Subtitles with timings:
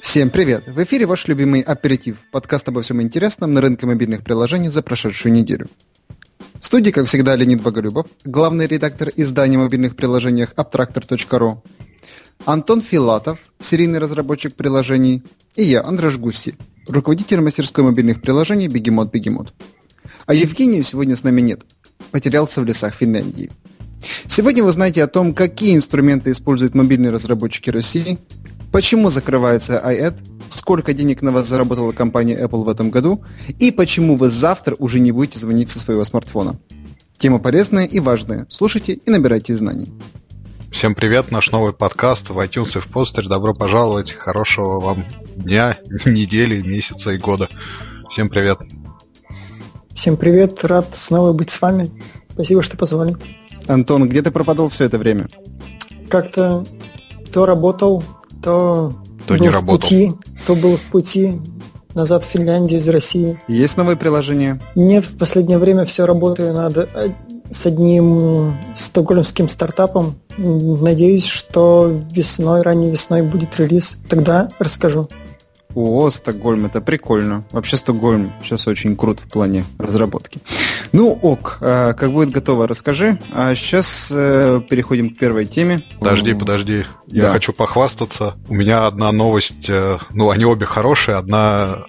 [0.00, 0.68] Всем привет!
[0.68, 5.32] В эфире ваш любимый аперитив, подкаст обо всем интересном на рынке мобильных приложений за прошедшую
[5.32, 5.66] неделю.
[6.60, 11.58] В студии, как всегда, Леонид Боголюбов, главный редактор издания мобильных приложениях Abtractor.ru,
[12.44, 15.24] Антон Филатов, серийный разработчик приложений,
[15.56, 16.54] и я, Андрей Густи,
[16.86, 19.52] руководитель мастерской мобильных приложений Бегемот Бегемот.
[20.26, 21.62] А Евгения сегодня с нами нет,
[22.12, 23.50] потерялся в лесах Финляндии.
[24.28, 28.18] Сегодня вы знаете о том, какие инструменты используют мобильные разработчики России,
[28.72, 30.16] почему закрывается iAd,
[30.48, 33.22] сколько денег на вас заработала компания Apple в этом году
[33.58, 36.58] и почему вы завтра уже не будете звонить со своего смартфона.
[37.18, 38.46] Тема полезная и важная.
[38.50, 39.92] Слушайте и набирайте знаний.
[40.70, 43.28] Всем привет, наш новый подкаст в iTunes и в постере.
[43.28, 47.48] Добро пожаловать, хорошего вам дня, недели, месяца и года.
[48.08, 48.58] Всем привет.
[49.94, 51.90] Всем привет, рад снова быть с вами.
[52.30, 53.16] Спасибо, что позвали.
[53.66, 55.28] Антон, где ты пропадал все это время?
[56.08, 56.64] Как-то
[57.32, 58.04] то работал,
[58.48, 58.94] то,
[59.26, 59.78] то был не в работал.
[59.78, 60.12] пути,
[60.46, 61.38] то был в пути
[61.94, 63.38] назад в Финляндию из России.
[63.46, 64.58] Есть новые приложения?
[64.74, 67.12] Нет, в последнее время все работаю над э,
[67.50, 70.14] с одним стокгольмским стартапом.
[70.38, 73.98] Надеюсь, что весной, ранней весной будет релиз.
[74.08, 75.08] Тогда расскажу.
[75.74, 77.44] О, Стокгольм, это прикольно.
[77.52, 80.40] Вообще Стокгольм сейчас очень крут в плане разработки.
[80.92, 83.18] Ну, ок, э, как будет готово, расскажи.
[83.32, 85.82] А сейчас э, переходим к первой теме.
[86.00, 86.84] Подожди, подожди.
[87.06, 87.32] Я Да.
[87.34, 88.34] хочу похвастаться.
[88.48, 91.16] У меня одна новость, э, ну, они обе хорошие.
[91.16, 91.84] Одна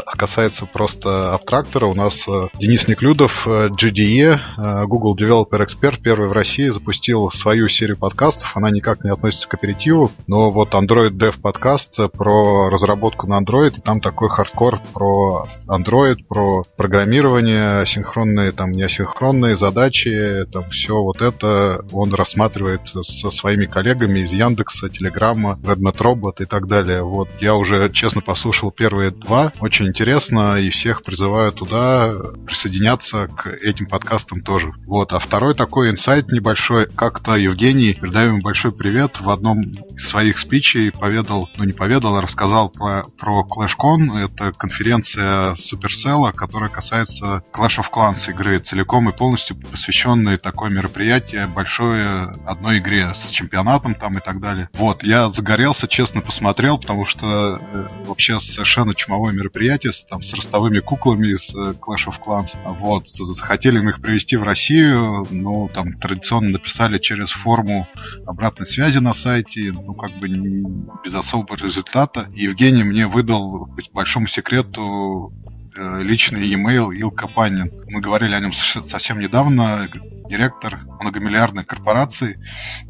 [0.00, 1.86] касается просто абтрактора.
[1.86, 7.30] У нас э, Денис Неклюдов, э, GDE, э, Google Developer Expert, первый в России, запустил
[7.30, 8.56] свою серию подкастов.
[8.56, 13.78] Она никак не относится к аперитиву, но вот Android Dev подкаст про разработку на Android,
[13.78, 21.20] и там такой хардкор про Android, про программирование, синхронные, там, неасинхронные задачи, там все вот
[21.20, 27.02] это он рассматривает со своими коллегами из Яндекса, Телеграма, Redmat Robot и так далее.
[27.02, 32.12] Вот я уже честно послушал первые два, очень интересно, и всех призываю туда
[32.46, 34.72] присоединяться к этим подкастам тоже.
[34.86, 40.08] Вот, а второй такой инсайт небольшой, как-то Евгений, передаю ему большой привет, в одном из
[40.08, 46.70] своих спичей поведал, ну не поведал, а рассказал про, про ClashCon, это конференция Supercell, которая
[46.70, 53.30] касается Clash of Clans игры, целиком и полностью посвященное такое мероприятие, большое одной игре с
[53.30, 54.68] чемпионатом там и так далее.
[54.74, 60.34] Вот, я загорелся, честно посмотрел, потому что э, вообще совершенно чумовое мероприятие с, там, с
[60.34, 62.56] ростовыми куклами из э, Clash of Clans.
[62.78, 67.88] Вот, захотели мы их привезти в Россию, ну, там традиционно написали через форму
[68.26, 70.64] обратной связи на сайте, ну, как бы не-
[71.04, 72.28] без особого результата.
[72.34, 75.32] Евгений мне выдал, по большому секрету,
[75.76, 77.70] э, личный e-mail Илка Панин.
[77.88, 79.88] Мы говорили о нем совсем недавно,
[80.28, 82.38] директор многомиллиардной корпорации,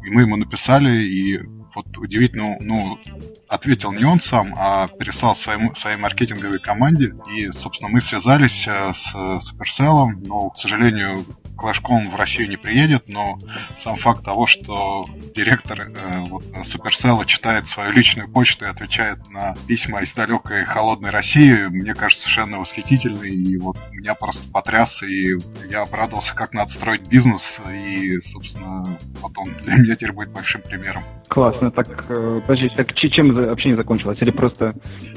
[0.03, 1.39] и мы ему написали, и
[1.75, 2.99] вот удивительно, ну,
[3.47, 8.93] ответил не он сам, а переслал своему, своей маркетинговой команде, и, собственно, мы связались э,
[8.93, 11.25] с Supercell, но, к сожалению,
[11.57, 13.37] ClashCon в Россию не приедет, но
[13.77, 19.55] сам факт того, что директор э, вот, Supercell читает свою личную почту и отвечает на
[19.67, 25.37] письма из далекой холодной России, мне кажется, совершенно восхитительный, и вот меня просто потряс, и
[25.69, 30.61] я обрадовался, как надо строить бизнес, и, собственно, вот он для меня теперь будет большим
[30.61, 31.03] примером.
[31.33, 31.71] Классно.
[31.71, 34.19] Так, э, подожди, так чем общение закончилось?
[34.21, 34.75] Или просто...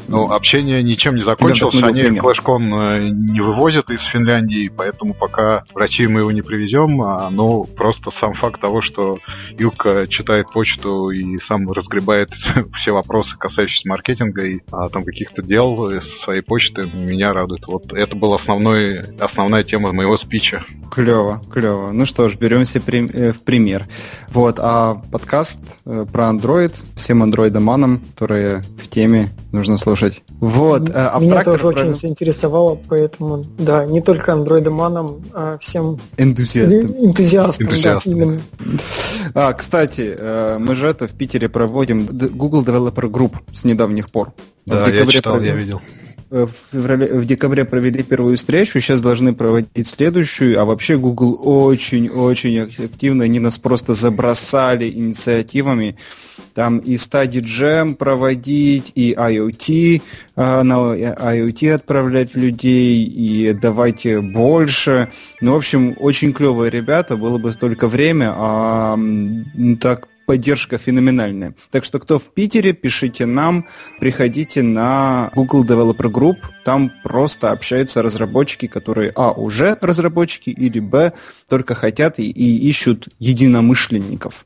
[0.09, 1.75] Ну, общение ничем не закончилось.
[1.82, 7.03] Они флешкон э, не вывозят из Финляндии, поэтому пока в Россию мы его не привезем.
[7.03, 9.19] А, ну, просто сам факт того, что
[9.59, 12.31] Юка читает почту и сам разгребает
[12.75, 17.66] все вопросы, касающиеся маркетинга и а, там каких-то дел со своей почты, меня радует.
[17.66, 20.65] Вот это была основной, основная тема моего спича.
[20.91, 21.91] Клево, клево.
[21.93, 23.84] Ну что ж, беремся при- э, в пример.
[24.28, 30.22] Вот, а подкаст э, про Android, всем андроидоманам, которые в теме, нужно слушать.
[30.41, 35.99] Вот, э, Меня Абтрактор тоже провел- очень заинтересовало, поэтому, да, не только андроидоманам, а всем
[36.17, 36.81] энтузиастом.
[37.05, 37.67] энтузиастам.
[37.67, 38.12] Энтузиастам.
[38.12, 38.41] Да, именно.
[39.34, 44.32] А, кстати, э, мы же это в Питере проводим Google Developer Group с недавних пор.
[44.67, 45.81] Да, В я декабре читал, я провели- видел.
[46.31, 51.40] Э, В, феврале, в декабре провели первую встречу, сейчас должны проводить следующую, а вообще Google
[51.43, 55.96] очень-очень активно, они нас просто забросали инициативами,
[56.55, 60.02] там и Study Jam проводить, и IoT,
[60.37, 65.08] э, на IoT отправлять людей, и давайте больше.
[65.40, 68.99] Ну, в общем, очень клевые ребята, было бы только время, а
[69.81, 71.55] так поддержка феноменальная.
[71.70, 73.67] Так что кто в Питере, пишите нам,
[74.00, 81.12] приходите на Google Developer Group, там просто общаются разработчики, которые, а, уже разработчики, или, б,
[81.49, 84.44] только хотят и, и ищут единомышленников.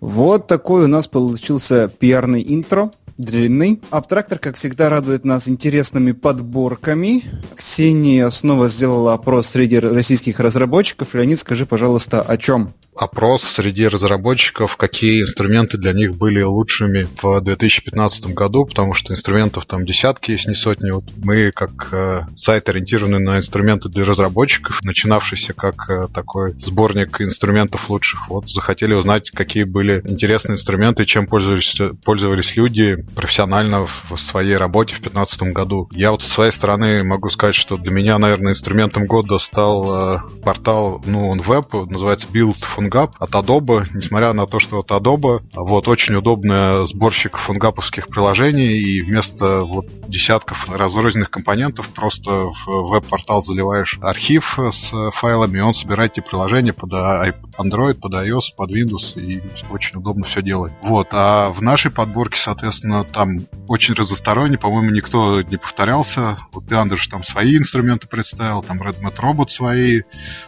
[0.00, 2.90] Вот такой у нас получился пиарный интро.
[3.18, 3.80] длинный.
[3.90, 7.24] Абтрактор, как всегда, радует нас интересными подборками.
[7.56, 11.14] Ксения снова сделала опрос среди российских разработчиков.
[11.14, 12.74] Леонид, скажи, пожалуйста, о чем?
[13.02, 19.66] Опрос среди разработчиков, какие инструменты для них были лучшими в 2015 году, потому что инструментов
[19.66, 20.90] там десятки, если не сотни.
[20.90, 27.20] Вот мы, как э, сайт, ориентированный на инструменты для разработчиков, начинавшийся как э, такой сборник
[27.20, 34.16] инструментов лучших, вот захотели узнать, какие были интересные инструменты чем пользовались, пользовались люди профессионально в
[34.16, 35.88] своей работе в 2015 году.
[35.92, 40.18] Я вот со своей стороны могу сказать, что для меня, наверное, инструментом года стал э,
[40.44, 42.56] портал, ну, он веб, называется Build
[42.88, 43.86] PhoneGap от Adobe.
[43.94, 49.86] Несмотря на то, что вот Adobe, вот очень удобный сборщик фунгаповских приложений, и вместо вот
[50.08, 56.72] десятков разрозненных компонентов просто в веб-портал заливаешь архив с файлами, и он собирает эти приложения
[56.72, 60.72] под Android, под iOS, под Windows, и очень удобно все делает.
[60.82, 66.38] Вот, а в нашей подборке, соответственно, там очень разносторонне, по-моему, никто не повторялся.
[66.52, 70.02] Вот ты, Андрюш, там свои инструменты представил, там Redmat Robot свои,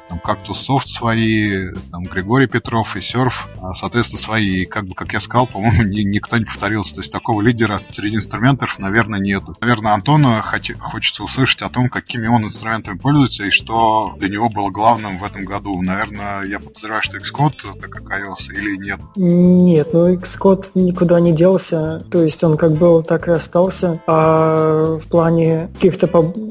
[0.08, 4.62] там Cactus Soft свои, там Григорий Петров и Серф, а, соответственно, свои.
[4.62, 6.94] И как бы, как я сказал, по-моему, ни, никто не повторился.
[6.94, 9.56] То есть такого лидера среди инструментов, наверное, нету.
[9.60, 14.48] Наверное, Антона хоти, хочется услышать о том, какими он инструментами пользуется и что для него
[14.48, 15.80] было главным в этом году.
[15.82, 19.00] Наверное, я подозреваю, что Xcode, так как iOS, или нет?
[19.16, 22.04] Нет, ну Xcode никуда не делся.
[22.10, 24.00] То есть он как был, так и остался.
[24.06, 26.06] А в плане каких-то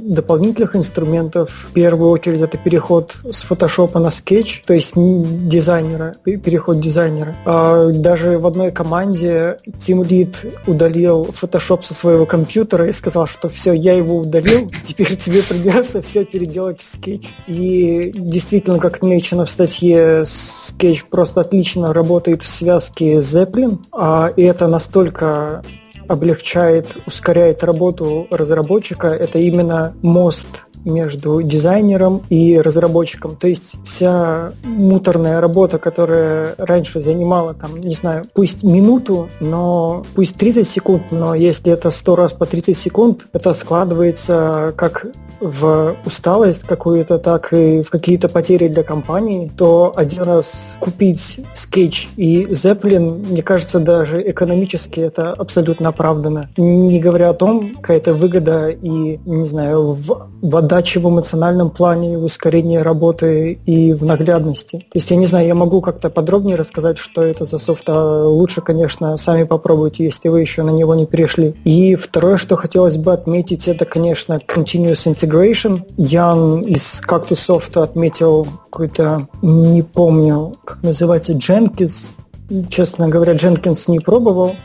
[0.09, 6.79] дополнительных инструментов, в первую очередь, это переход с Photoshop на Sketch, то есть дизайнера, переход
[6.79, 7.35] дизайнера.
[7.45, 10.35] А даже в одной команде Team Lead
[10.65, 16.01] удалил Photoshop со своего компьютера и сказал, что все, я его удалил, теперь тебе придется
[16.01, 17.25] все переделать в Sketch.
[17.47, 24.31] И действительно, как отмечено в статье, Sketch просто отлично работает в связке с Zeppelin, а,
[24.35, 25.61] и это настолько
[26.09, 33.35] облегчает, ускоряет работу разработчика, это именно мост между дизайнером и разработчиком.
[33.35, 40.35] То есть вся муторная работа, которая раньше занимала, там, не знаю, пусть минуту, но пусть
[40.35, 45.05] 30 секунд, но если это 100 раз по 30 секунд, это складывается как
[45.39, 52.07] в усталость какую-то, так и в какие-то потери для компании, то один раз купить Sketch
[52.17, 56.49] и Zeppelin, мне кажется, даже экономически это абсолютно оправдано.
[56.57, 62.17] Не говоря о том, какая-то выгода и, не знаю, в, в отдаче в эмоциональном плане,
[62.17, 64.77] в ускорении работы и в наглядности.
[64.77, 68.27] То есть, я не знаю, я могу как-то подробнее рассказать, что это за софт, а
[68.27, 71.55] лучше, конечно, сами попробуйте, если вы еще на него не перешли.
[71.63, 75.81] И второе, что хотелось бы отметить, это, конечно, continuous integration.
[75.97, 82.09] Ян из Cactus отметил какой-то, не помню, как называется, Jenkins.
[82.69, 84.55] Честно говоря, Jenkins не пробовал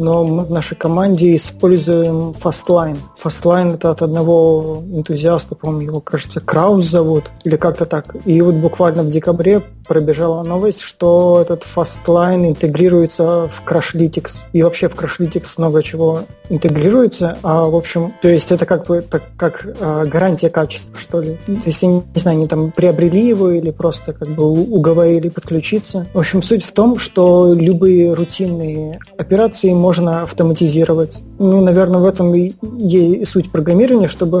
[0.00, 2.96] но мы в нашей команде используем Fastline.
[3.22, 8.16] Fastline это от одного энтузиаста, по-моему, его, кажется, Краус зовут, или как-то так.
[8.24, 14.36] И вот буквально в декабре пробежала новость, что этот Fastline интегрируется в Crashlytics.
[14.52, 17.36] И вообще в Crashlytics много чего интегрируется.
[17.42, 21.38] А, в общем, то есть это как бы так, как а, гарантия качества, что ли.
[21.44, 25.28] То есть, я не, не знаю, они там приобрели его или просто как бы уговорили
[25.28, 26.06] подключиться.
[26.14, 31.18] В общем, суть в том, что любые рутинные операции можно можно автоматизировать.
[31.40, 34.40] Ну, наверное, в этом и, и суть программирования, чтобы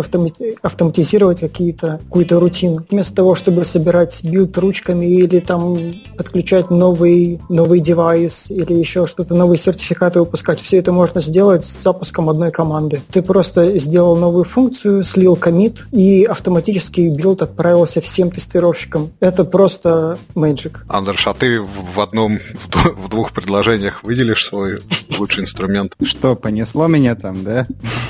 [0.62, 2.84] автоматизировать какие-то, какую-то рутину.
[2.88, 5.76] Вместо того, чтобы собирать билд ручками или там
[6.16, 11.82] подключать новый, новый девайс или еще что-то, новые сертификаты выпускать, все это можно сделать с
[11.82, 13.00] запуском одной команды.
[13.10, 19.10] Ты просто сделал новую функцию, слил коммит, и автоматически билд отправился всем тестировщикам.
[19.18, 20.76] Это просто magic.
[20.86, 22.38] Андреш, а ты в одном,
[22.68, 24.78] в двух предложениях выделишь свой
[25.18, 25.96] лучший инструмент.
[26.02, 27.66] Что, понесло меня там, да?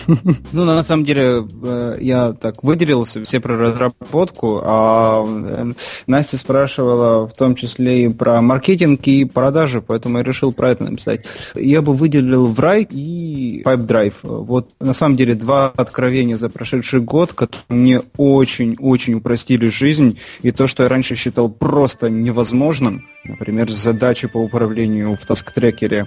[0.52, 5.72] Ну, на самом деле, э, я так выделился все про разработку, а э,
[6.06, 10.84] Настя спрашивала в том числе и про маркетинг и продажи, поэтому я решил про это
[10.84, 11.25] написать.
[11.54, 14.14] Я бы выделил Врай и Pipedrive.
[14.22, 20.50] Вот, на самом деле, два откровения за прошедший год, которые мне очень-очень упростили жизнь, и
[20.50, 26.06] то, что я раньше считал просто невозможным, например, задачи по управлению в таск-трекере,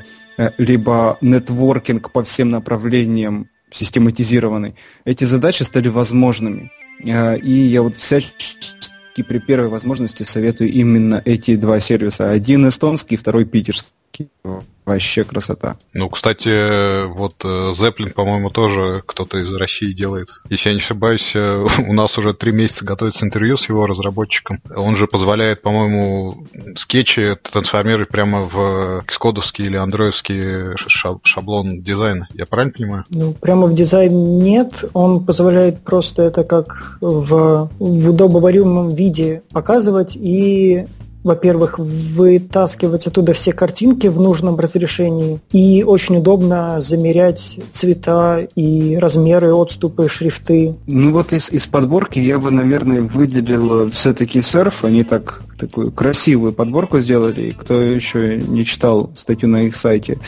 [0.58, 4.76] либо нетворкинг по всем направлениям систематизированный,
[5.06, 6.72] эти задачи стали возможными.
[7.04, 12.32] Э, и я вот всячески при первой возможности советую именно эти два сервиса.
[12.32, 13.92] Один эстонский, второй питерский.
[14.14, 14.30] Подборки.
[14.86, 15.78] Вообще красота.
[15.94, 20.28] Ну, кстати, вот Zeppelin, по-моему, тоже кто-то из России делает.
[20.50, 24.60] Если я не ошибаюсь, у нас уже три месяца готовится интервью с его разработчиком.
[24.76, 30.76] Он же позволяет, по-моему, скетчи трансформировать прямо в кскодовский или андроидский
[31.24, 32.28] шаблон дизайна.
[32.34, 33.04] Я правильно понимаю?
[33.10, 34.84] Ну, прямо в дизайн нет.
[34.92, 40.88] Он позволяет просто это как в, в удобоваримом виде показывать и
[41.24, 49.54] во-первых, вытаскивать оттуда все картинки в нужном разрешении, и очень удобно замерять цвета и размеры,
[49.54, 50.76] отступы, шрифты.
[50.88, 54.84] Ну вот из, из подборки я бы, наверное, выделил все-таки серф.
[54.84, 57.50] Они так такую красивую подборку сделали.
[57.50, 60.20] И кто еще не читал статью на их сайте,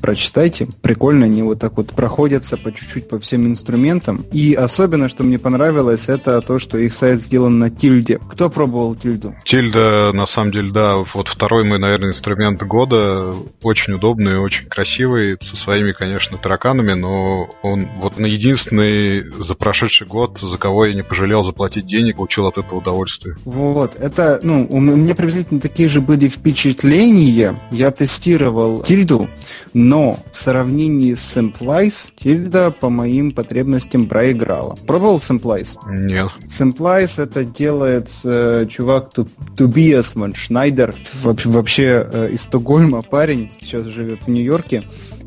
[0.00, 0.68] прочитайте.
[0.82, 4.24] Прикольно, они вот так вот проходятся по чуть-чуть по всем инструментам.
[4.32, 8.18] И особенно, что мне понравилось, это то, что их сайт сделан на тильде.
[8.30, 9.34] Кто пробовал тильду?
[9.44, 13.34] Тильда, на самом деле, да, вот второй мой, наверное, инструмент года.
[13.62, 20.06] Очень удобный, очень красивый, со своими, конечно, тараканами, но он вот на единственный за прошедший
[20.06, 23.36] год, за кого я не пожалел заплатить денег, получил от этого удовольствие.
[23.44, 27.56] Вот, это, ну, у меня приблизительно такие же были впечатления.
[27.70, 29.28] Я тестировал тильду,
[29.72, 34.76] но в сравнении с Simplice, тильда по моим потребностям проиграла.
[34.86, 35.76] Пробовал Simplice?
[35.88, 36.28] Нет.
[36.48, 39.10] Simplice это делает э, чувак
[39.56, 44.82] Тубиас Шнайдер, вообще э, из Стокгольма парень, сейчас живет в Нью-Йорке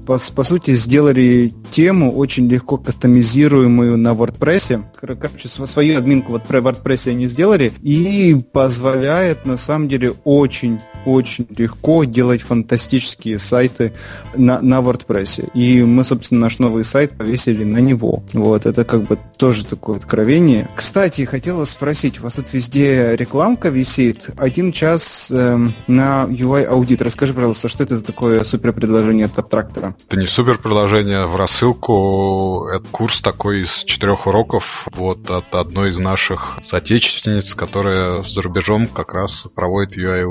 [0.08, 4.86] по, по сути, сделали тему очень легко кастомизируемую на WordPress.
[4.96, 11.48] Короче, свою админку вот про WordPress они сделали и позволяет, на самом деле, очень очень
[11.58, 13.94] легко делать фантастические сайты
[14.36, 15.52] на, на WordPress.
[15.54, 18.24] И мы, собственно, наш новый сайт повесили на него.
[18.34, 20.68] Вот, это как бы тоже такое откровение.
[20.76, 24.30] Кстати, хотела спросить, у вас тут везде рекламка висит.
[24.38, 27.02] Один час эм, на UI аудит.
[27.02, 29.96] Расскажи, пожалуйста, что это за такое супер предложение от абтрактора?
[30.08, 32.68] Это не супер приложение в рассылку.
[32.72, 38.88] Это курс такой из четырех уроков вот от одной из наших соотечественниц, которая за рубежом
[38.88, 40.26] как раз проводит UI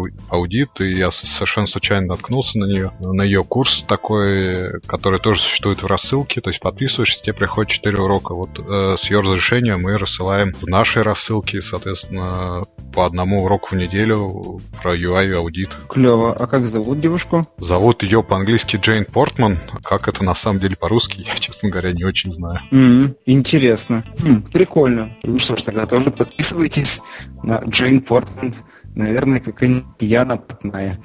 [0.66, 5.82] аудит, и я совершенно случайно наткнулся на нее, на ее курс такой, который тоже существует
[5.82, 8.34] в рассылке, то есть подписываешься, тебе приходит четыре урока.
[8.34, 13.78] Вот э, с ее разрешения мы рассылаем в нашей рассылке, соответственно, по одному уроку в
[13.78, 15.70] неделю про UI аудит.
[15.88, 16.32] Клево.
[16.32, 17.46] А как зовут девушку?
[17.58, 19.58] Зовут ее по-английски Джейн Портман.
[19.82, 22.60] Как это на самом деле по-русски, я, честно говоря, не очень знаю.
[22.72, 23.16] Mm-hmm.
[23.26, 24.04] Интересно.
[24.18, 25.16] Хм, прикольно.
[25.22, 27.00] Ну что ж, тогда тоже подписывайтесь
[27.42, 28.54] на Джейн Портман.
[28.96, 30.98] Наверное, какая-нибудь Яна Патная.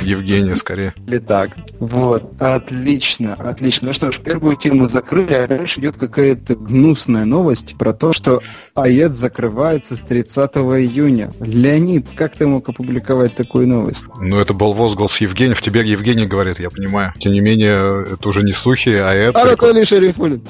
[0.00, 0.94] Евгения, скорее.
[1.06, 1.50] Или так.
[1.80, 2.40] Вот.
[2.40, 3.88] Отлично, отлично.
[3.88, 8.40] Ну что ж, первую тему закрыли, а дальше идет какая-то гнусная новость про то, что
[8.74, 11.30] АЭД закрывается с 30 июня.
[11.40, 14.06] Леонид, как ты мог опубликовать такую новость?
[14.18, 15.54] Ну, это был возглас Евгения.
[15.54, 17.12] В тебе Евгений говорит, я понимаю.
[17.18, 19.42] Тем не менее, это уже не слухи, а это...
[19.42, 20.40] Анатолий Шерифулин.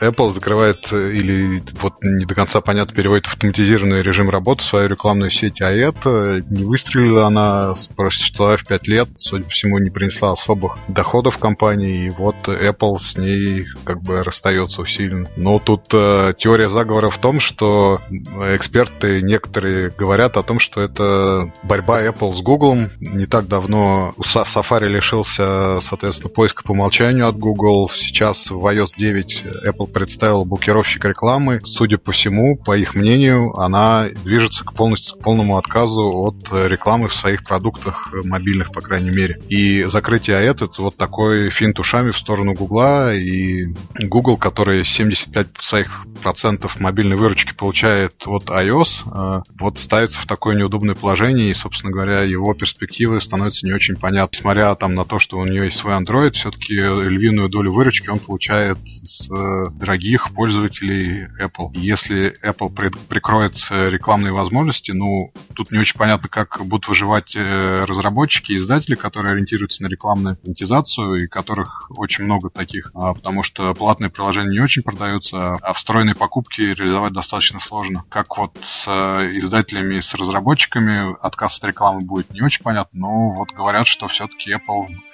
[0.00, 5.60] Apple закрывает или вот не до конца понятно переводит автоматизированный режим работы свою рекламную сеть,
[5.60, 11.38] а это не выстрелила она, просуществовав 5 лет, судя по всему, не принесла особых доходов
[11.38, 15.28] компании, и вот Apple с ней как бы расстается усиленно.
[15.36, 21.52] Но тут э, теория заговора в том, что эксперты некоторые говорят о том, что это
[21.62, 22.88] борьба Apple с Google.
[23.00, 27.88] Не так давно Safari лишился, соответственно, поиска по умолчанию от Google.
[27.88, 31.60] Сейчас в iOS 9 Apple представил блокировщик рекламы.
[31.64, 37.08] Судя по всему, по их мнению, она движется к, полностью, к полному отказу от рекламы
[37.08, 39.40] в своих продуктах мобильных, по крайней мере.
[39.48, 43.14] И закрытие АЭТ это вот такой финт ушами в сторону Гугла.
[43.14, 50.26] И Google, который 75 своих процентов мобильной выручки получает от iOS, э, вот ставится в
[50.26, 54.28] такое неудобное положение, и, собственно говоря, его перспективы становятся не очень понятны.
[54.32, 58.18] Несмотря там на то, что у нее есть свой Android, все-таки львиную долю выручки он
[58.28, 59.26] получает с
[59.70, 61.70] дорогих пользователей Apple.
[61.72, 62.70] Если Apple
[63.08, 69.32] прикроет рекламные возможности, ну, тут не очень понятно, как будут выживать э, разработчики издатели, которые
[69.32, 74.60] ориентируются на рекламную монетизацию, и которых очень много таких, а, потому что платные приложения не
[74.60, 78.04] очень продаются, а встроенные покупки реализовать достаточно сложно.
[78.10, 83.30] Как вот с э, издателями, с разработчиками отказ от рекламы будет не очень понятно, но
[83.30, 85.07] вот говорят, что все-таки Apple э,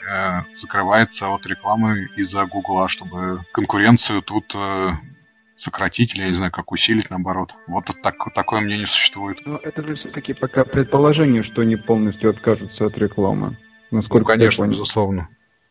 [0.54, 4.90] закрывается от рекламы из-за Гугла, чтобы конкуренцию тут э,
[5.56, 7.54] сократить или, я не знаю, как усилить, наоборот.
[7.66, 9.38] Вот так, такое мнение существует.
[9.46, 13.56] Но это же все-таки пока предположение, что они полностью откажутся от рекламы.
[13.90, 15.28] Насколько ну, конечно, безусловно.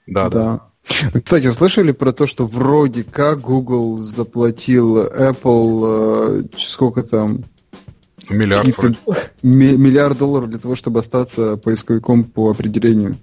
[0.07, 0.59] Да, да.
[0.83, 1.19] да.
[1.21, 7.43] Кстати, слышали про то, что вроде как Google заплатил Apple э, сколько там
[8.29, 8.67] Миллиард.
[9.43, 13.17] Миллиард долларов для того, чтобы остаться поисковиком по определению.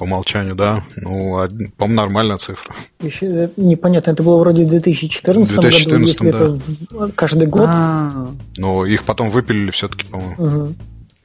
[0.00, 0.82] По умолчанию, да.
[0.96, 2.74] Ну, по-моему, нормальная цифра.
[3.02, 7.04] Еще э, непонятно, это было вроде в 2014, 2014 году, если да.
[7.04, 7.68] это каждый год.
[7.68, 8.28] А-а-а.
[8.56, 10.34] Но их потом выпилили все-таки, по-моему.
[10.38, 10.74] Угу.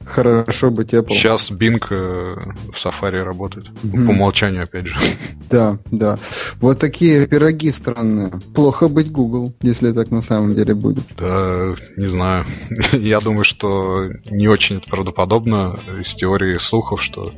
[0.06, 1.14] Хорошо быть Apple.
[1.14, 2.36] Сейчас Bing э,
[2.72, 3.66] в Safari работает.
[3.82, 4.06] Mm-hmm.
[4.06, 4.96] По умолчанию, опять же.
[5.48, 6.18] Да, да.
[6.60, 8.32] Вот такие пироги странные.
[8.52, 11.04] Плохо быть Google, если так на самом деле будет.
[11.16, 12.44] Да, не знаю.
[12.92, 17.32] Я думаю, что не очень это правдоподобно из теории слухов, что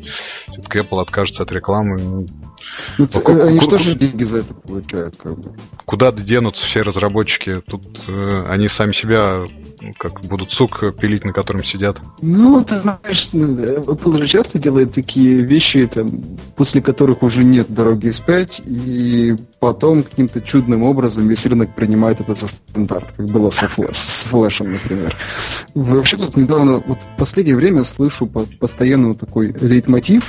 [0.50, 1.98] все-таки Apple откажется от рекламы.
[1.98, 2.26] Ну,
[2.96, 5.16] ну а они что же деньги за это получают?
[5.16, 5.52] Как бы?
[5.84, 7.60] Куда денутся все разработчики?
[7.66, 9.42] Тут э, они сами себя
[9.98, 12.00] как будут сук пилить, на котором сидят.
[12.20, 17.72] Ну, ты знаешь, ну, Apple же часто делает такие вещи, там, после которых уже нет
[17.72, 23.50] дороги вспять, и потом каким-то чудным образом весь рынок принимает это за стандарт, как было
[23.50, 25.16] со Flash, с флешем, например.
[25.74, 30.24] Вообще тут недавно, вот в последнее время слышу постоянно такой лейтмотив,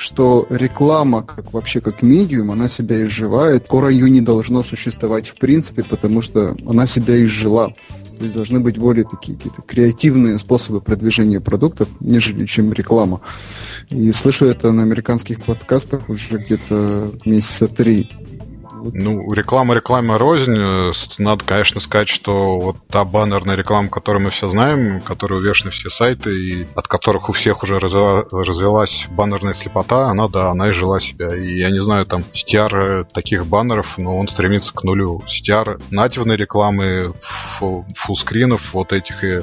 [0.00, 3.66] что реклама, как вообще как медиум, она себя изживает.
[3.66, 7.74] Скоро ее не должно существовать в принципе, потому что она себя изжила.
[8.20, 13.22] То должны быть более такие какие-то креативные способы продвижения продуктов, нежели чем реклама.
[13.88, 18.10] И слышу это на американских подкастах уже где-то месяца три.
[18.92, 20.56] Ну, реклама, реклама рознь.
[21.18, 25.90] Надо, конечно, сказать, что вот та баннерная реклама, которую мы все знаем, которая увешаны все
[25.90, 30.72] сайты, и от которых у всех уже развела, развелась баннерная слепота, она, да, она и
[30.72, 31.34] жила себя.
[31.34, 35.22] И я не знаю, там, стиар таких баннеров, но он стремится к нулю.
[35.28, 37.12] Стиар нативной рекламы,
[37.58, 39.40] фуллскринов, вот этих и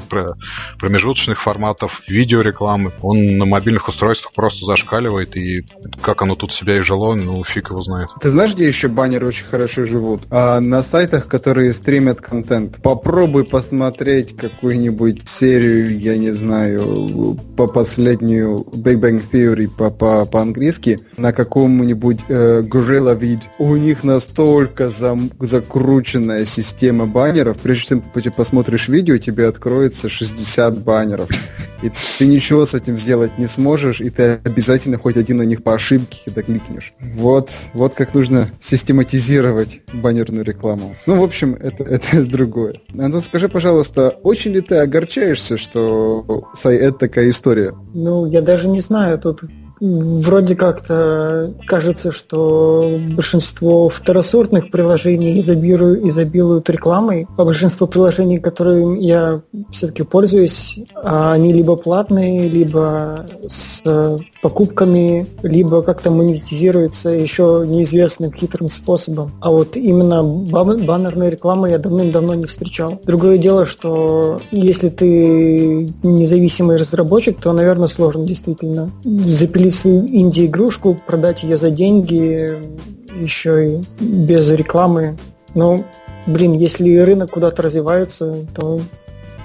[0.78, 5.64] промежуточных форматов, видеорекламы, он на мобильных устройствах просто зашкаливает, и
[6.02, 8.08] как оно тут себя и жило, ну, фиг его знает.
[8.20, 10.22] Ты знаешь, где еще баннеры очень хорошо живут.
[10.30, 18.66] А на сайтах, которые стримят контент, попробуй посмотреть какую-нибудь серию, я не знаю, по последнюю
[18.72, 23.42] Big Bang Theory по, по, по-английски, на каком-нибудь э, Gorilla Vid.
[23.58, 30.78] У них настолько зам, закрученная система баннеров, прежде чем ты посмотришь видео, тебе откроется 60
[30.78, 31.28] баннеров.
[31.82, 35.62] И ты ничего с этим сделать не сможешь, и ты обязательно хоть один на них
[35.62, 36.92] по ошибке докликнешь.
[37.00, 40.94] Вот, вот как нужно систематизировать монетизировать баннерную рекламу.
[41.06, 42.80] Ну, в общем, это, это другое.
[42.98, 47.74] Антон, скажи, пожалуйста, очень ли ты огорчаешься, что это такая история?
[47.94, 49.42] Ну, я даже не знаю, тут
[49.80, 59.40] Вроде как-то кажется, что большинство второсортных приложений изобилуют, изобилуют рекламой, а большинство приложений, которыми я
[59.70, 63.82] все-таки пользуюсь, они либо платные, либо с
[64.42, 69.32] покупками, либо как-то монетизируются еще неизвестным хитрым способом.
[69.40, 73.00] А вот именно баннерной рекламы я давным-давно не встречал.
[73.04, 80.94] Другое дело, что если ты независимый разработчик, то, наверное, сложно действительно запилить купить свою инди-игрушку,
[80.94, 82.56] продать ее за деньги,
[83.20, 85.16] еще и без рекламы.
[85.54, 85.84] Но,
[86.26, 88.80] блин, если рынок куда-то развивается, то,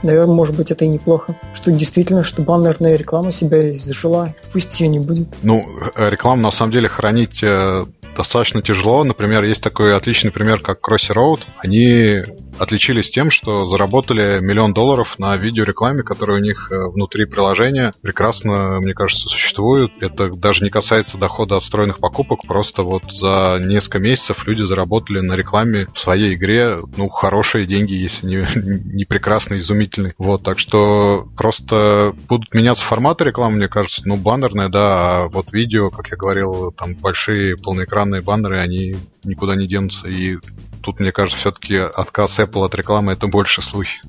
[0.01, 1.35] наверное, может быть, это и неплохо.
[1.53, 4.33] Что действительно, что баннерная реклама себя изжила.
[4.53, 5.27] Пусть ее не будет.
[5.43, 5.65] Ну,
[5.97, 9.03] рекламу на самом деле хранить э, достаточно тяжело.
[9.03, 11.41] Например, есть такой отличный пример, как Crossy Road.
[11.57, 12.21] Они
[12.59, 18.79] отличились тем, что заработали миллион долларов на видеорекламе, которая у них э, внутри приложения прекрасно,
[18.79, 19.91] мне кажется, существует.
[20.01, 25.19] Это даже не касается дохода от встроенных покупок, просто вот за несколько месяцев люди заработали
[25.19, 28.47] на рекламе в своей игре, ну, хорошие деньги, если не,
[28.95, 30.13] не прекрасно, изумительные.
[30.17, 35.51] Вот, так что просто будут меняться форматы рекламы, мне кажется, ну, баннерная, да, а вот
[35.53, 40.37] видео, как я говорил, там большие полноэкранные баннеры, они никуда не денутся, и
[40.81, 44.01] тут, мне кажется, все-таки отказ Apple от рекламы это больше слухи.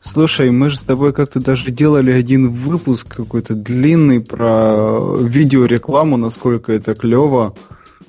[0.00, 6.72] Слушай, мы же с тобой как-то даже делали один выпуск какой-то длинный про видеорекламу, насколько
[6.72, 7.54] это клево.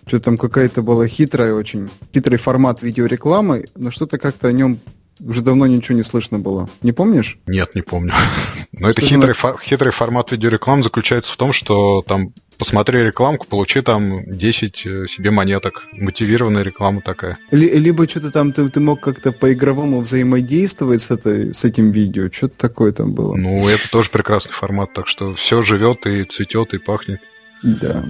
[0.06, 4.80] Что там какая-то была хитрая очень, хитрый формат видеорекламы, но что-то как-то о нем
[5.20, 6.70] уже давно ничего не слышно было.
[6.82, 7.40] Не помнишь?
[7.48, 8.14] Нет, не помню.
[8.72, 13.82] Но это хитрый, фо- хитрый формат видеорекламы заключается в том, что там посмотри рекламку, получи
[13.82, 15.88] там 10 э, себе монеток.
[15.94, 17.38] Мотивированная реклама такая.
[17.52, 22.30] Либо что-то там ты, ты мог как-то по-игровому взаимодействовать с, этой, с этим видео.
[22.32, 23.36] Что-то такое там было.
[23.36, 27.22] Ну, это тоже прекрасный формат, так что все живет и цветет и пахнет.
[27.64, 28.06] Да.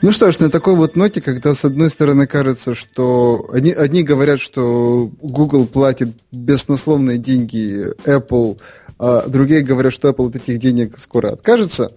[0.00, 4.02] Ну что ж, на такой вот ноте, когда с одной стороны кажется, что одни, одни
[4.02, 8.60] говорят, что Google платит беснословные деньги Apple,
[8.98, 11.92] другие говорят, что Apple от этих денег скоро откажется.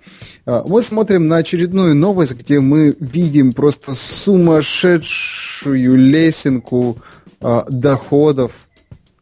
[0.45, 6.97] А, мы смотрим на очередную новость, где мы видим просто сумасшедшую лесенку
[7.41, 8.51] а, доходов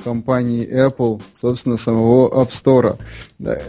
[0.04, 2.98] компании Apple, собственно, самого App Store.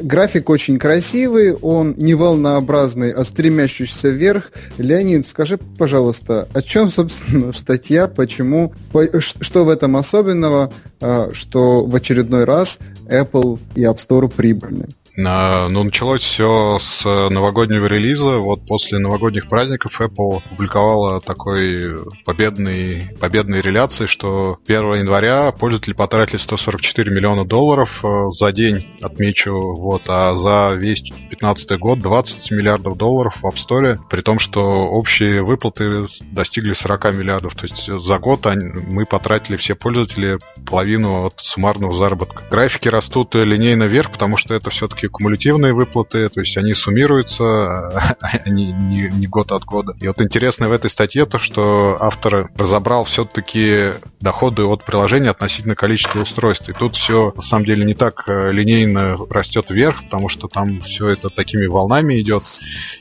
[0.00, 4.52] График очень красивый, он не волнообразный, а стремящийся вверх.
[4.78, 8.72] Леонид, скажи, пожалуйста, о чем, собственно, статья, почему,
[9.20, 14.88] что в этом особенного, а, что в очередной раз Apple и App Store прибыльны?
[15.20, 18.36] Ну, началось все с новогоднего релиза.
[18.36, 26.36] Вот после новогодних праздников Apple опубликовала такой победный, победной реляции, что 1 января пользователи потратили
[26.36, 32.96] 144 миллиона долларов э, за день, отмечу, вот, а за весь 2015 год 20 миллиардов
[32.96, 37.56] долларов в App Store, при том, что общие выплаты достигли 40 миллиардов.
[37.56, 42.44] То есть за год мы потратили все пользователи половину от суммарного заработка.
[42.48, 48.72] Графики растут линейно вверх, потому что это все-таки кумулятивные выплаты, то есть они суммируются, они
[48.72, 49.94] не, не год от года.
[50.00, 55.74] И вот интересно в этой статье то, что автор разобрал все-таки доходы от приложения относительно
[55.74, 56.68] количества устройств.
[56.68, 60.80] И тут все на самом деле не так э, линейно растет вверх, потому что там
[60.82, 62.42] все это такими волнами идет.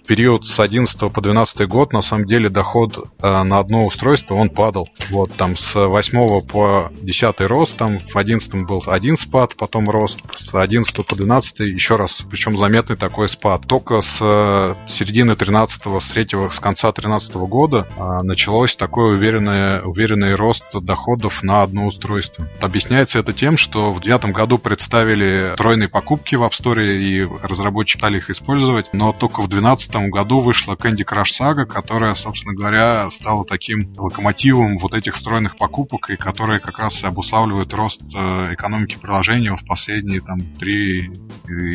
[0.08, 4.50] Период с 11 по 12 год, на самом деле, доход э, на одно устройство, он
[4.50, 4.89] падал.
[5.10, 10.20] Вот там с 8 по 10 рост, там в 11 был один спад, потом рост,
[10.38, 13.67] с 11 по 12 еще раз, причем заметный такой спад.
[13.67, 19.15] Только с э, середины 13-го, с третьего, с конца 13 -го года э, началось такой
[19.15, 22.47] уверенный, уверенный рост доходов на одно устройство.
[22.62, 27.97] Объясняется это тем, что в 2009 году представили тройные покупки в App Store и разработчики
[27.97, 33.10] стали их использовать, но только в 2012 году вышла Candy Crush Saga, которая, собственно говоря,
[33.10, 38.53] стала таким локомотивом вот этих встроенных покупок и которая как раз и обуславливает рост э,
[38.53, 41.12] экономики приложения в последние там 3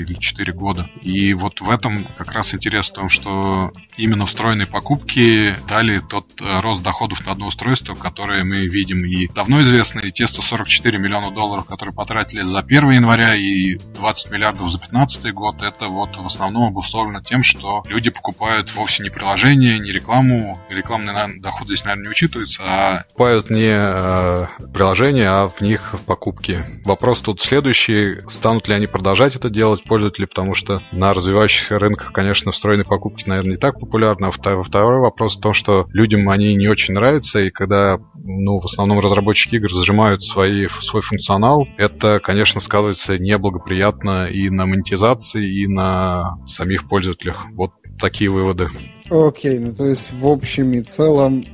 [0.02, 0.88] или 4 года.
[1.02, 6.26] И вот в этом как раз интерес в том, что именно встроенные покупки дали тот
[6.40, 9.04] э, рост доходов на одно устройство, которое мы видим.
[9.04, 14.70] И давно известно, те 144 миллиона долларов, которые потратили за 1 января и 20 миллиардов
[14.70, 19.78] за 2015 год, это вот в основном обусловлено тем, что люди покупают вовсе не приложение,
[19.78, 20.60] не рекламу.
[20.70, 26.04] Рекламный доход здесь, наверное, не учитывается, а покупают не э, приложение, а в них в
[26.04, 26.64] покупки.
[26.84, 28.18] Вопрос тут следующий.
[28.28, 33.28] Станут ли они продолжать это делать, пользователи, потому что на развивающихся рынках, конечно, встроенные покупки,
[33.28, 34.24] наверное, не так популярны.
[34.24, 38.64] А второй вопрос в том, что людям они не очень нравятся, и когда ну, в
[38.64, 45.66] основном разработчики игр зажимают свои, свой функционал, это, конечно, сказывается неблагоприятно и на монетизации, и
[45.66, 47.44] на самих пользователях.
[47.52, 48.70] Вот такие выводы.
[49.10, 51.44] Окей, ну то есть в общем и целом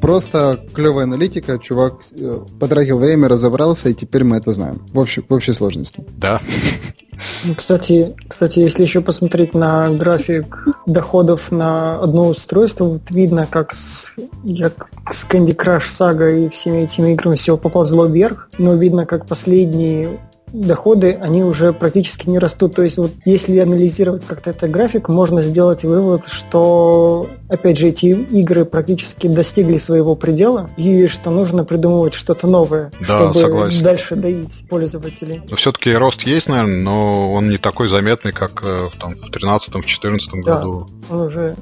[0.00, 4.82] просто клевая аналитика, чувак э, потратил время, разобрался, и теперь мы это знаем.
[4.92, 6.04] В общей, в общей сложности.
[6.16, 6.40] Да.
[7.44, 13.74] Ну, кстати, кстати, если еще посмотреть на график доходов на одно устройство, вот видно, как
[13.74, 14.12] с,
[14.58, 19.26] как с Candy Crush Saga и всеми этими играми все поползло вверх, но видно, как
[19.26, 20.18] последние
[20.52, 22.74] доходы, они уже практически не растут.
[22.74, 28.06] То есть вот если анализировать как-то этот график, можно сделать вывод, что, опять же, эти
[28.06, 33.82] игры практически достигли своего предела, и что нужно придумывать что-то новое, да, чтобы согласен.
[33.82, 35.42] дальше доить пользователей.
[35.50, 40.18] Но все-таки рост есть, наверное, но он не такой заметный, как э, там, в 2013-2014
[40.44, 40.88] да, году.
[41.08, 41.56] он уже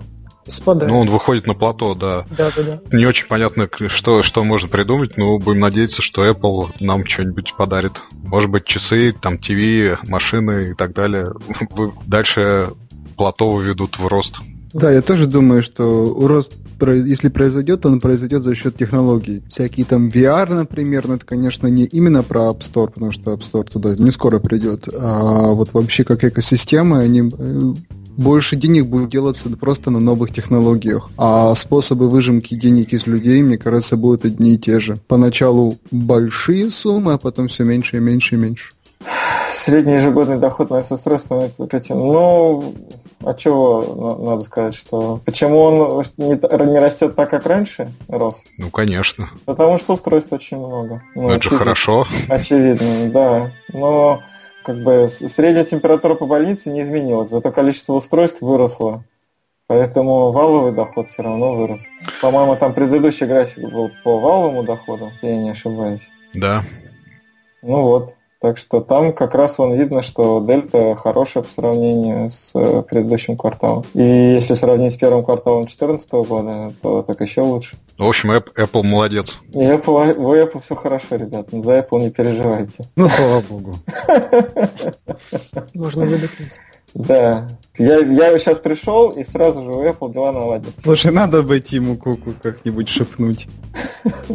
[0.51, 0.91] спадает.
[0.91, 2.25] Ну, он выходит на плато, да.
[2.37, 2.97] Да, да, да.
[2.97, 8.03] Не очень понятно, что, что можно придумать, но будем надеяться, что Apple нам что-нибудь подарит.
[8.13, 11.29] Может быть, часы, там, ТВ, машины и так далее.
[12.07, 12.71] Дальше
[13.17, 14.41] плато выведут в рост.
[14.73, 19.43] Да, я тоже думаю, что рост, если произойдет, он произойдет за счет технологий.
[19.49, 23.41] Всякие там VR, например, но это, конечно, не именно про App Store, потому что App
[23.41, 27.75] Store туда не скоро придет, а вот вообще как экосистемы, они э,
[28.19, 31.09] больше денег будет делаться просто на новых технологиях.
[31.17, 34.99] А способы выжимки денег из людей, мне кажется, будут одни и те же.
[35.07, 38.73] Поначалу большие суммы, а потом все меньше и меньше и меньше.
[39.55, 41.51] Средний ежегодный доход на устройство,
[41.91, 42.75] ну,
[43.25, 46.35] а чего надо сказать, что почему он не,
[46.71, 48.43] не растет так, как раньше рос?
[48.57, 49.31] Ну, конечно.
[49.45, 51.03] Потому что устройств очень много.
[51.15, 52.07] Ну, это же хорошо.
[52.29, 53.53] Очевидно, да.
[53.73, 54.23] Но
[54.69, 59.03] как бы средняя температура по больнице не изменилась, зато количество устройств выросло.
[59.67, 61.81] Поэтому валовый доход все равно вырос.
[62.21, 66.03] По-моему, там предыдущий график был по валовому доходу, я не ошибаюсь.
[66.35, 66.65] Да.
[67.63, 68.15] Ну вот.
[68.41, 73.37] Так что там как раз вон видно, что дельта хорошая по сравнению с э, предыдущим
[73.37, 73.85] кварталом.
[73.95, 77.77] И если сравнить с первым кварталом 2014 года, то так еще лучше.
[77.99, 79.41] В общем, Apple молодец.
[79.53, 81.49] И Apple, у Apple все хорошо, ребят.
[81.51, 82.85] За Apple не переживайте.
[82.95, 83.75] Ну, слава богу.
[85.75, 86.53] Можно выдохнуть.
[86.95, 87.49] Да.
[87.77, 90.75] Я, я сейчас пришел, и сразу же у Apple дела наладят.
[90.85, 93.49] Слушай, надо обойти ему куку как-нибудь шепнуть.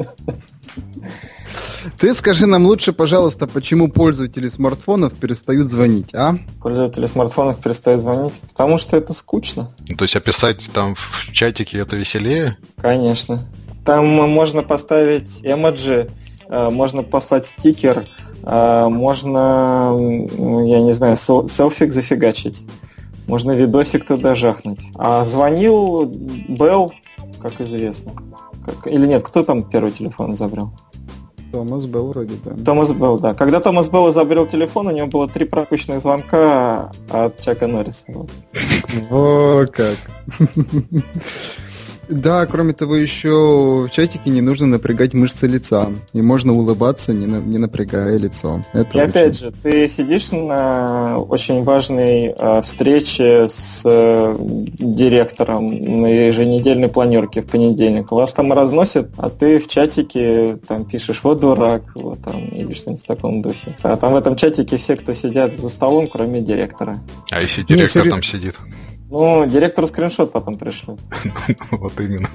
[1.98, 6.38] Ты скажи нам лучше, пожалуйста, почему пользователи смартфонов перестают звонить, а?
[6.62, 9.74] Пользователи смартфонов перестают звонить, потому что это скучно.
[9.90, 12.58] Ну, то есть описать там в чатике это веселее?
[12.82, 13.48] Конечно.
[13.86, 16.10] Там можно поставить эмоджи,
[16.48, 18.08] э, можно послать стикер,
[18.44, 19.92] э, можно,
[20.66, 22.66] я не знаю, селфик зафигачить.
[23.28, 24.82] Можно видосик туда жахнуть.
[24.96, 26.94] А звонил Белл,
[27.42, 28.12] как известно.
[28.66, 28.88] Как...
[28.88, 30.74] Или нет, кто там первый телефон изобрел?
[31.54, 32.56] Томас Белл вроде, да.
[32.66, 33.36] Томас Белл, да.
[33.36, 38.06] Когда Томас Белл изобрел телефон, у него было три пропущенных звонка от Чака Норриса.
[39.12, 39.98] О, как.
[42.10, 45.92] Да, кроме того, еще в чатике не нужно напрягать мышцы лица.
[46.14, 48.64] И можно улыбаться, не, на, не напрягая лицо.
[48.74, 49.10] Это и очень...
[49.10, 57.42] опять же, ты сидишь на очень важной э, встрече с э, директором на еженедельной планерке
[57.42, 58.12] в понедельник.
[58.12, 63.04] Вас там разносят, а ты в чатике там пишешь «Вот дурак», вот там, или что-нибудь
[63.04, 63.76] в таком духе.
[63.82, 67.02] А там в этом чатике все, кто сидят за столом, кроме директора.
[67.32, 68.56] А если директор Нет, там сидит?
[69.14, 71.00] Ну, директору скриншот потом пришлют.
[71.72, 72.30] Вот именно.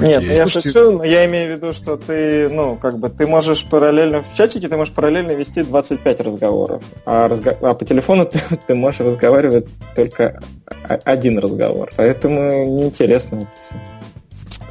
[0.00, 3.26] Нет, ну я шучу, но я имею в виду, что ты, ну, как бы, ты
[3.26, 7.56] можешь параллельно, в чатике ты можешь параллельно вести 25 разговоров, а, разго...
[7.62, 10.40] а по телефону ты, ты можешь разговаривать только
[10.84, 13.74] один разговор, поэтому неинтересно это все.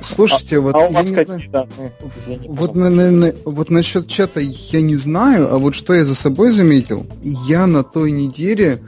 [0.01, 1.93] Слушайте, а, вот а у вас какие данные?
[2.47, 6.15] вот, на, на, на, вот насчет чата я не знаю, а вот что я за
[6.15, 8.81] собой заметил, я на той неделе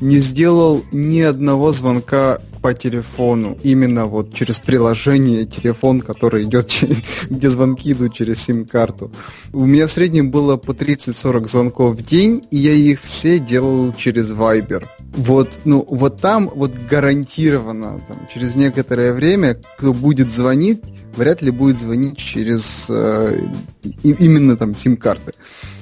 [0.00, 6.72] не сделал ни одного звонка по телефону, именно вот через приложение телефон, который идет,
[7.30, 9.12] где звонки идут через сим-карту.
[9.52, 13.92] У меня в среднем было по 30-40 звонков в день, и я их все делал
[13.94, 14.86] через Viber.
[15.14, 20.80] Вот, ну, вот там вот гарантированно, там, через некоторое время, кто будет звонить,
[21.16, 23.40] вряд ли будет звонить через э,
[24.02, 25.32] именно там сим-карты.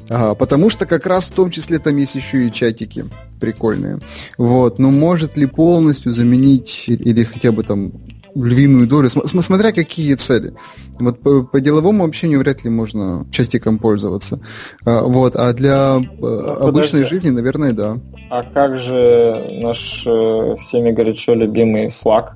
[0.08, 3.04] Ага, потому что как раз в том числе там есть еще и чатики
[3.40, 3.98] прикольные.
[4.38, 7.92] Вот, но может ли полностью заменить или хотя бы там
[8.34, 10.54] львиную долю, смотря какие цели.
[10.98, 14.40] Вот по, по деловому общению вряд ли можно чатиком пользоваться.
[14.84, 17.98] А, вот, а для ну, обычной жизни, наверное, да.
[18.30, 22.30] А как же наш э, всеми горячо любимый Slack?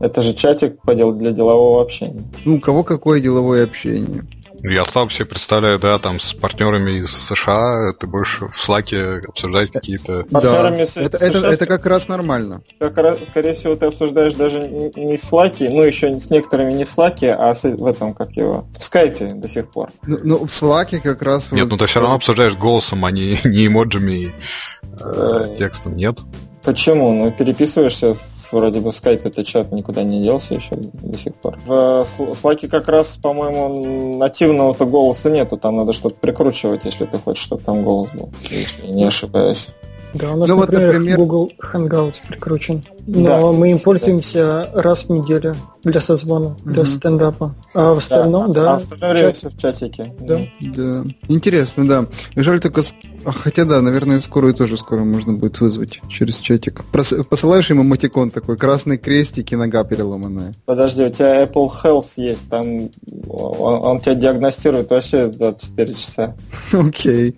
[0.00, 2.22] Это же чатик для делового общения.
[2.44, 4.24] Ну, у кого какое деловое общение?
[4.62, 9.70] Я слабо себе представляю, да, там с партнерами из США ты будешь в Слаке обсуждать
[9.70, 10.24] какие-то...
[10.30, 12.62] Да, это, это, это как раз нормально.
[12.78, 16.90] Как, скорее всего, ты обсуждаешь даже не в Слаке, ну, еще с некоторыми не в
[16.90, 19.90] Слаке, а в этом, как его, в Скайпе до сих пор.
[20.06, 21.52] Ну, ну в Слаке как раз...
[21.52, 24.32] Нет, вот, ну ты все равно обсуждаешь голосом, а не, не эмоджами и
[25.00, 26.18] э, текстом, нет?
[26.64, 27.12] Почему?
[27.12, 31.58] Ну, переписываешься в вроде бы Skype этот чат никуда не делся еще до сих пор.
[31.66, 37.42] В Slack как раз, по-моему, нативного-то голоса нету, там надо что-то прикручивать, если ты хочешь,
[37.42, 39.70] чтобы там голос был, если не ошибаюсь.
[40.14, 42.82] Да, у нас, ну, например, вот, например, Google Hangouts прикручен.
[43.06, 44.82] Но да, мы им пользуемся да.
[44.82, 46.70] раз в неделю для созвона, угу.
[46.70, 47.54] для стендапа.
[47.74, 48.62] А в остальном, да.
[48.62, 50.14] да а в остальное время все в чатике.
[50.18, 50.40] Да.
[50.60, 51.04] да.
[51.28, 52.06] Интересно, да.
[52.36, 52.84] Жаль только а,
[53.24, 56.82] хотя да, наверное, скорую тоже скоро можно будет вызвать через чатик.
[56.92, 60.54] Посылаешь ему матикон такой, красный крестик и нога переломанная.
[60.64, 62.90] Подожди, у тебя Apple Health есть, там
[63.28, 66.36] он, он тебя диагностирует вообще 24 часа.
[66.72, 67.36] Окей.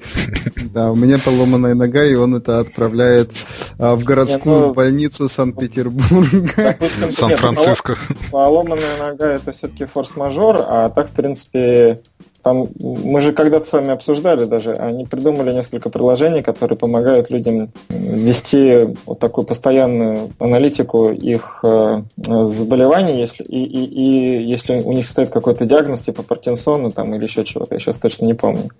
[0.73, 3.31] Да, у меня поломанная нога, и он это отправляет
[3.79, 6.77] а, в городскую ну, больницу Санкт-Петербурга.
[7.11, 7.97] Сан-Франциско.
[8.31, 12.01] Поломанная нога это все-таки форс-мажор, а так, в принципе,
[12.42, 17.70] там мы же когда-то с вами обсуждали даже, они придумали несколько приложений, которые помогают людям
[17.88, 25.09] вести вот такую постоянную аналитику их э, заболеваний, если, и, и, и если у них
[25.09, 28.70] стоит какой-то диагноз типа Паркинсона там, или еще чего-то, я сейчас точно не помню.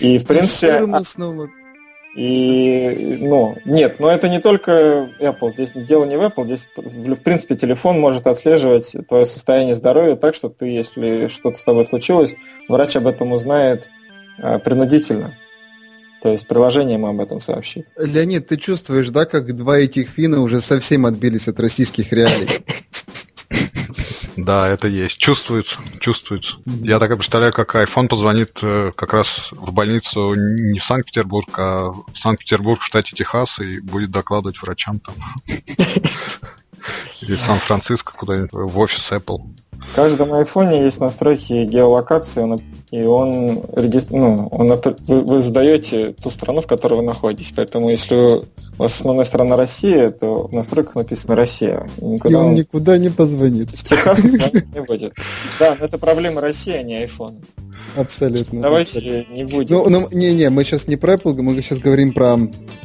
[0.00, 0.84] И в принципе...
[0.84, 1.59] И,
[2.14, 5.52] ну, нет, но это не только Apple.
[5.54, 6.44] Здесь дело не в Apple.
[6.46, 11.62] Здесь, в, принципе, телефон может отслеживать твое состояние здоровья так, что ты, если что-то с
[11.62, 12.34] тобой случилось,
[12.68, 13.88] врач об этом узнает
[14.38, 15.36] э, принудительно.
[16.22, 17.86] То есть приложение ему об этом сообщит.
[17.96, 22.48] Леонид, ты чувствуешь, да, как два этих фина уже совсем отбились от российских реалий?
[24.44, 25.18] Да, это есть.
[25.18, 26.56] Чувствуется, чувствуется.
[26.66, 31.48] Я так и представляю, как iPhone позвонит э, как раз в больницу не в Санкт-Петербург,
[31.58, 35.14] а в Санкт-Петербург в штате Техас и будет докладывать врачам там.
[37.20, 39.42] Или в Сан-Франциско куда-нибудь, в офис Apple.
[39.72, 42.42] В каждом айфоне есть настройки геолокации,
[42.90, 43.62] и он,
[44.10, 47.52] ну, он, вы, вы задаете ту страну, в которой вы находитесь.
[47.54, 48.42] Поэтому если
[48.84, 51.88] основная страна Россия, то в настройках написано Россия.
[52.00, 53.70] Никуда и он, он никуда не позвонит.
[53.70, 55.14] В Техас не будет.
[55.58, 57.42] Да, но это проблема России, а не iPhone.
[57.96, 58.62] Абсолютно.
[58.62, 59.34] Давайте абсолютно.
[59.34, 59.76] не будем.
[59.76, 62.38] Ну, ну, не-не, мы сейчас не про Apple, мы сейчас говорим про...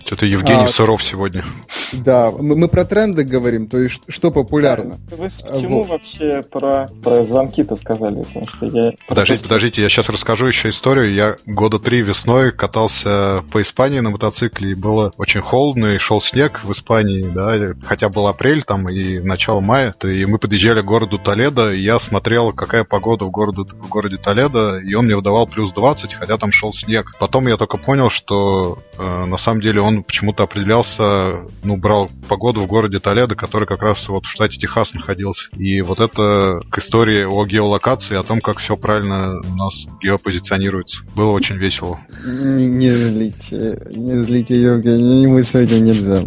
[0.05, 0.67] Что-то Евгений А.
[0.67, 1.45] Суров сегодня.
[1.93, 4.99] Да, мы, мы про тренды говорим, то есть что популярно.
[5.12, 5.89] Вы с- А, вот.
[5.89, 8.23] вообще про, про звонки-то сказали?
[8.23, 8.93] Потому что я...
[9.08, 11.13] Подождите, подождите, я сейчас расскажу еще историю.
[11.13, 16.21] Я года три весной катался по Испании на мотоцикле, и было очень холодно, и шел
[16.21, 20.86] снег в Испании, да, хотя был апрель там и начало мая, и мы подъезжали к
[20.86, 25.15] городу Толедо, и я смотрел, какая погода в, городу, в городе Толедо, и он мне
[25.15, 27.13] выдавал плюс 20, хотя там шел снег.
[27.19, 32.62] Потом я только понял, что э, на самом деле он почему-то определялся, ну, брал погоду
[32.62, 35.50] в городе Толедо, который как раз вот в штате Техас находился.
[35.58, 41.02] И вот это к истории о геолокации, о том, как все правильно у нас геопозиционируется.
[41.15, 42.00] Было очень весело.
[42.26, 46.23] Не, не злите, не злите Евгений, ему сегодня нельзя.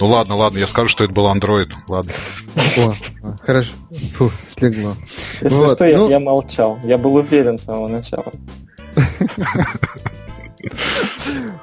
[0.00, 1.68] Ну ладно, ладно, я скажу, что это был Android.
[1.88, 2.12] Ладно.
[2.78, 2.92] О,
[3.42, 3.72] хорошо,
[4.16, 4.96] Фу, слегло.
[5.40, 6.78] Если Вот, что, я, ну- я молчал.
[6.84, 8.32] Я был уверен с самого начала.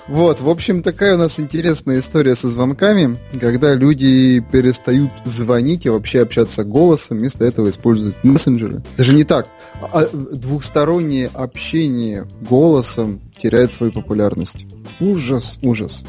[0.08, 5.90] Вот, в общем, такая у нас интересная история со звонками, когда люди перестают звонить и
[5.90, 8.82] вообще общаться голосом, вместо этого используют мессенджеры.
[8.96, 9.48] Даже не так.
[9.92, 14.66] А двухстороннее общение голосом теряет свою популярность.
[15.00, 16.04] Ужас, ужас.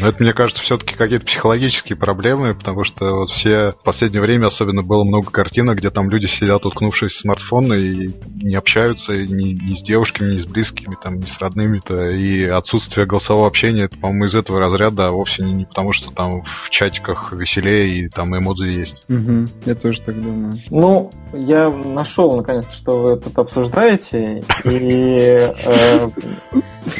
[0.00, 4.46] Но это, мне кажется, все-таки какие-то психологические проблемы, потому что вот все в последнее время
[4.46, 8.10] особенно было много картинок, где там люди сидят, уткнувшись в смартфоны и
[8.42, 11.80] не общаются ни, ни с девушками, ни с близкими, там, ни с родными.
[11.84, 12.14] -то.
[12.16, 16.10] И отсутствие голосового общения, это, по-моему, из этого разряда, а вовсе не, не потому, что
[16.10, 19.04] там в чатиках веселее и там эмодзи есть.
[19.08, 20.58] Угу, я тоже так думаю.
[20.70, 26.08] Ну, я нашел, наконец, что вы тут обсуждаете, и э,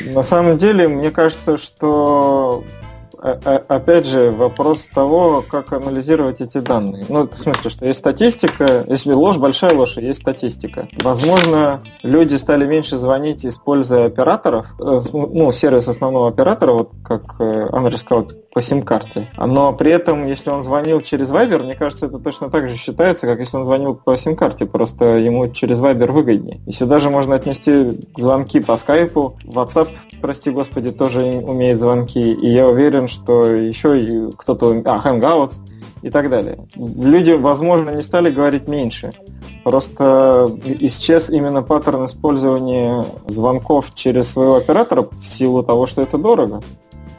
[0.07, 2.65] на самом деле, мне кажется, что
[3.25, 7.07] опять же, вопрос того, как анализировать эти данные.
[7.09, 10.89] Ну, в смысле, что есть статистика, если ложь, большая ложь, есть статистика.
[11.03, 17.69] Возможно, люди стали меньше звонить, используя операторов, э, ну, сервис основного оператора, вот как э,
[17.73, 19.29] Андрей сказал, по сим-карте.
[19.37, 23.27] Но при этом, если он звонил через Viber, мне кажется, это точно так же считается,
[23.27, 26.61] как если он звонил по сим-карте, просто ему через Viber выгоднее.
[26.67, 29.89] И сюда же можно отнести звонки по скайпу, WhatsApp,
[30.23, 34.83] прости господи, тоже умеет звонки, и я уверен, что еще кто-то...
[34.85, 35.55] А, Hangouts
[36.03, 36.59] и так далее.
[36.77, 39.11] Люди, возможно, не стали говорить меньше.
[39.65, 40.51] Просто
[40.81, 46.61] исчез именно паттерн использования звонков через своего оператора в силу того, что это дорого.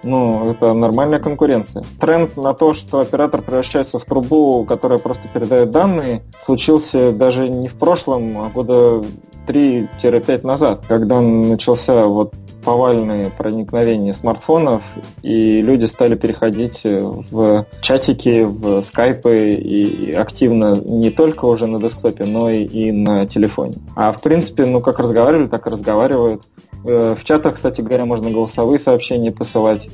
[0.03, 1.83] Ну, это нормальная конкуренция.
[1.99, 7.67] Тренд на то, что оператор превращается в трубу, которая просто передает данные, случился даже не
[7.67, 9.03] в прошлом, а года
[9.47, 14.83] 3-5 назад, когда начался вот повальное проникновение смартфонов,
[15.21, 22.25] и люди стали переходить в чатики, в скайпы и активно не только уже на десктопе,
[22.25, 23.75] но и, на телефоне.
[23.95, 26.43] А в принципе, ну как разговаривали, так и разговаривают.
[26.83, 29.87] В чатах, кстати говоря, можно голосовые сообщения посылать.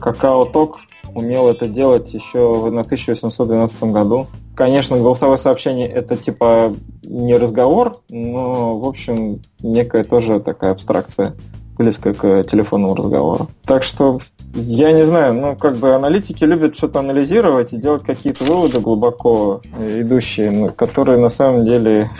[0.00, 0.78] Какао Ток
[1.14, 4.26] умел это делать еще в 1812 году.
[4.54, 6.74] Конечно, голосовое сообщение это типа
[7.04, 11.34] не разговор, но, в общем, некая тоже такая абстракция
[11.76, 13.48] близко к телефонному разговору.
[13.64, 14.20] Так что
[14.54, 19.60] я не знаю, ну как бы аналитики любят что-то анализировать и делать какие-то выводы глубоко
[19.78, 22.10] идущие, которые на самом деле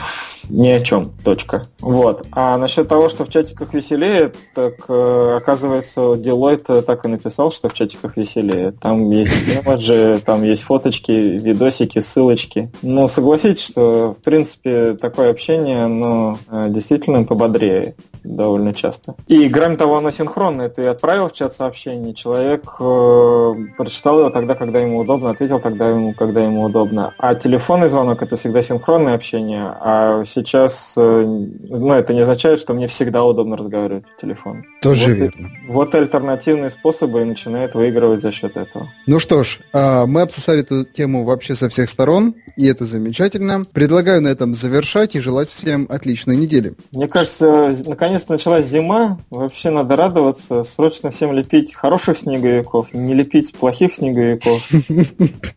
[0.48, 1.12] ни о чем.
[1.24, 1.66] Точка.
[1.80, 2.26] Вот.
[2.32, 7.68] А насчет того, что в чатиках веселее, так э, оказывается, Deloitte так и написал, что
[7.68, 8.72] в чатиках веселее.
[8.72, 12.70] Там есть имиджи, там есть фоточки, видосики, ссылочки.
[12.82, 17.94] Ну, согласитесь, что в принципе такое общение, оно э, действительно пободрее
[18.26, 19.14] довольно часто.
[19.26, 20.68] И кроме того, оно синхронное.
[20.68, 25.88] Ты отправил в чат сообщение, человек э, прочитал его тогда, когда ему удобно, ответил тогда
[25.88, 27.14] ему, когда ему удобно.
[27.18, 32.74] А телефонный звонок это всегда синхронное общение, а сейчас, э, ну, это не означает, что
[32.74, 34.62] мне всегда удобно разговаривать по телефону.
[34.82, 35.50] Тоже вот, верно.
[35.68, 38.88] Вот альтернативные способы и начинают выигрывать за счет этого.
[39.06, 43.64] Ну что ж, мы обсосали эту тему вообще со всех сторон, и это замечательно.
[43.72, 46.74] Предлагаю на этом завершать и желать всем отличной недели.
[46.92, 53.54] Мне кажется, наконец-то началась зима, вообще надо радоваться, срочно всем лепить хороших снеговиков, не лепить
[53.54, 54.68] плохих снеговиков.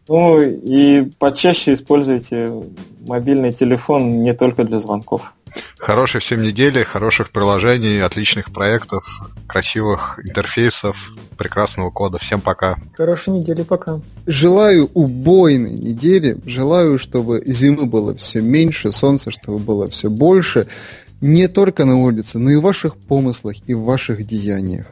[0.08, 2.52] Ну и почаще используйте
[3.00, 5.34] мобильный телефон не только для звонков.
[5.78, 9.04] Хорошей всем недели, хороших приложений, отличных проектов,
[9.48, 10.96] красивых интерфейсов,
[11.38, 12.18] прекрасного кода.
[12.20, 12.78] Всем пока.
[12.96, 14.00] Хорошей недели, пока.
[14.28, 16.38] Желаю убойной недели.
[16.46, 20.68] Желаю, чтобы зимы было все меньше, солнца, чтобы было все больше.
[21.22, 24.86] Не только на улице, но и в ваших помыслах и в ваших деяниях.